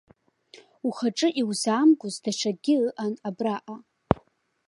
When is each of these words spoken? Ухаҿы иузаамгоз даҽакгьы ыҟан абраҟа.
Ухаҿы 0.87 1.27
иузаамгоз 1.41 2.15
даҽакгьы 2.23 2.75
ыҟан 2.87 3.13
абраҟа. 3.27 3.77